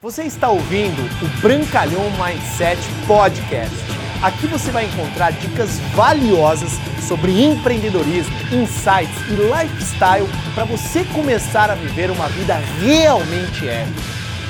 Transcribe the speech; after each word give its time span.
Você 0.00 0.22
está 0.22 0.48
ouvindo 0.48 1.02
o 1.24 1.40
Brancalhão 1.40 2.04
Mindset 2.12 2.80
Podcast. 3.04 3.74
Aqui 4.22 4.46
você 4.46 4.70
vai 4.70 4.84
encontrar 4.84 5.32
dicas 5.32 5.80
valiosas 5.92 6.70
sobre 7.08 7.42
empreendedorismo, 7.42 8.32
insights 8.52 9.16
e 9.28 9.34
lifestyle 9.34 10.28
para 10.54 10.64
você 10.66 11.04
começar 11.06 11.68
a 11.68 11.74
viver 11.74 12.12
uma 12.12 12.28
vida 12.28 12.54
realmente 12.80 13.68
épica. 13.68 14.00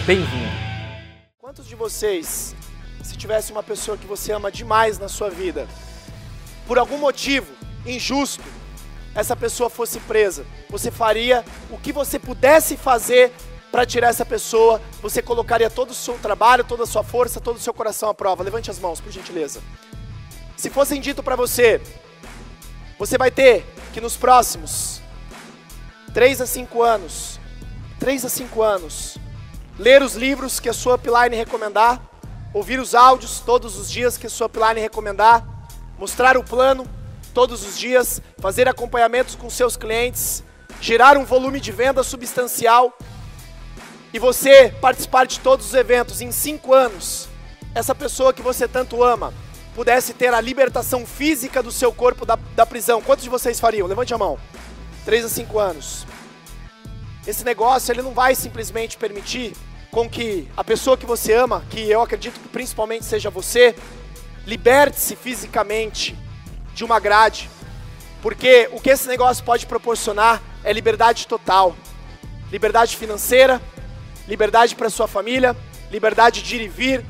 Bem-vindo! 0.04 0.52
Quantos 1.38 1.66
de 1.66 1.74
vocês, 1.74 2.54
se 3.02 3.16
tivesse 3.16 3.50
uma 3.50 3.62
pessoa 3.62 3.96
que 3.96 4.06
você 4.06 4.32
ama 4.32 4.52
demais 4.52 4.98
na 4.98 5.08
sua 5.08 5.30
vida, 5.30 5.66
por 6.66 6.78
algum 6.78 6.98
motivo 6.98 7.46
injusto, 7.86 8.44
essa 9.14 9.34
pessoa 9.34 9.70
fosse 9.70 9.98
presa, 10.00 10.44
você 10.68 10.90
faria 10.90 11.42
o 11.70 11.78
que 11.78 11.90
você 11.90 12.18
pudesse 12.18 12.76
fazer 12.76 13.32
para 13.70 13.84
tirar 13.84 14.08
essa 14.08 14.24
pessoa, 14.24 14.80
você 15.02 15.20
colocaria 15.20 15.68
todo 15.68 15.90
o 15.90 15.94
seu 15.94 16.14
trabalho, 16.18 16.64
toda 16.64 16.84
a 16.84 16.86
sua 16.86 17.02
força, 17.02 17.40
todo 17.40 17.56
o 17.56 17.60
seu 17.60 17.74
coração 17.74 18.08
à 18.08 18.14
prova. 18.14 18.42
Levante 18.42 18.70
as 18.70 18.78
mãos, 18.78 19.00
por 19.00 19.12
gentileza. 19.12 19.60
Se 20.56 20.70
fossem 20.70 21.00
dito 21.00 21.22
para 21.22 21.36
você, 21.36 21.80
você 22.98 23.16
vai 23.16 23.30
ter 23.30 23.64
que 23.92 24.00
nos 24.00 24.16
próximos 24.16 25.00
3 26.12 26.40
a 26.40 26.46
5 26.46 26.82
anos, 26.82 27.38
3 28.00 28.24
a 28.24 28.28
5 28.28 28.62
anos, 28.62 29.18
ler 29.78 30.02
os 30.02 30.14
livros 30.14 30.58
que 30.58 30.68
a 30.68 30.72
sua 30.72 30.96
upline 30.96 31.36
recomendar, 31.36 32.02
ouvir 32.52 32.80
os 32.80 32.94
áudios 32.94 33.40
todos 33.40 33.76
os 33.76 33.90
dias 33.90 34.16
que 34.16 34.26
a 34.26 34.30
sua 34.30 34.46
upline 34.46 34.80
recomendar, 34.80 35.46
mostrar 35.98 36.36
o 36.36 36.42
plano 36.42 36.86
todos 37.34 37.64
os 37.64 37.78
dias, 37.78 38.20
fazer 38.38 38.66
acompanhamentos 38.66 39.36
com 39.36 39.48
seus 39.48 39.76
clientes, 39.76 40.42
gerar 40.80 41.16
um 41.16 41.24
volume 41.24 41.60
de 41.60 41.70
venda 41.70 42.02
substancial 42.02 42.96
e 44.12 44.18
você 44.18 44.72
participar 44.80 45.26
de 45.26 45.40
todos 45.40 45.66
os 45.66 45.74
eventos 45.74 46.20
em 46.20 46.32
cinco 46.32 46.72
anos, 46.72 47.28
essa 47.74 47.94
pessoa 47.94 48.32
que 48.32 48.42
você 48.42 48.66
tanto 48.66 49.02
ama 49.02 49.32
pudesse 49.74 50.12
ter 50.12 50.34
a 50.34 50.40
libertação 50.40 51.06
física 51.06 51.62
do 51.62 51.70
seu 51.70 51.92
corpo 51.92 52.26
da, 52.26 52.36
da 52.56 52.66
prisão, 52.66 53.00
quantos 53.00 53.22
de 53.22 53.30
vocês 53.30 53.60
fariam? 53.60 53.86
Levante 53.86 54.12
a 54.12 54.18
mão. 54.18 54.38
Três 55.04 55.24
a 55.24 55.28
cinco 55.28 55.58
anos. 55.58 56.06
Esse 57.26 57.44
negócio 57.44 57.92
ele 57.92 58.02
não 58.02 58.12
vai 58.12 58.34
simplesmente 58.34 58.96
permitir 58.96 59.54
com 59.90 60.08
que 60.08 60.48
a 60.56 60.64
pessoa 60.64 60.96
que 60.96 61.06
você 61.06 61.34
ama, 61.34 61.62
que 61.70 61.88
eu 61.88 62.00
acredito 62.00 62.40
que 62.40 62.48
principalmente 62.48 63.04
seja 63.04 63.30
você, 63.30 63.74
liberte-se 64.46 65.14
fisicamente 65.14 66.16
de 66.74 66.84
uma 66.84 66.98
grade. 66.98 67.50
Porque 68.22 68.68
o 68.72 68.80
que 68.80 68.90
esse 68.90 69.06
negócio 69.06 69.44
pode 69.44 69.66
proporcionar 69.66 70.42
é 70.64 70.72
liberdade 70.72 71.26
total. 71.26 71.76
Liberdade 72.50 72.96
financeira, 72.96 73.60
liberdade 74.28 74.76
para 74.76 74.90
sua 74.90 75.08
família, 75.08 75.56
liberdade 75.90 76.42
de 76.42 76.56
ir 76.56 76.62
e 76.62 76.68
vir, 76.68 77.04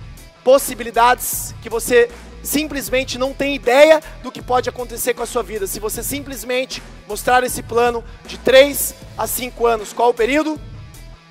possibilidades 0.45 1.55
que 1.61 1.69
você 1.69 2.09
simplesmente 2.43 3.19
não 3.19 3.35
tem 3.35 3.57
ideia 3.57 4.01
do 4.23 4.31
que 4.31 4.41
pode 4.41 4.69
acontecer 4.69 5.13
com 5.13 5.23
a 5.23 5.27
sua 5.27 5.43
vida. 5.43 5.67
Se 5.67 5.81
você 5.81 6.03
simplesmente 6.03 6.81
mostrar 7.09 7.43
esse 7.43 7.63
plano 7.63 8.05
de 8.25 8.39
3 8.39 8.95
a 9.19 9.27
5 9.27 9.67
anos, 9.67 9.93
qual 9.93 10.11
o 10.11 10.15
período? 10.15 10.59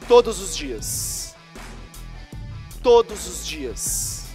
Todos 0.08 0.42
os 0.42 0.56
dias. 0.56 1.34
Todos 2.84 3.26
os 3.26 3.48
dias. 3.48 4.26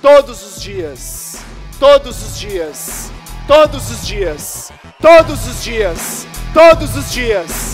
Todos 0.00 0.42
os 0.42 0.62
dias. 0.62 1.36
Todos 1.78 2.22
os 2.22 2.38
dias. 2.40 3.12
Todos 3.46 3.90
os 3.90 4.06
dias. 4.06 4.72
Todos 5.00 5.46
os 5.46 5.62
dias. 5.62 6.26
Todos 6.54 6.96
os 6.96 7.12
dias 7.12 7.73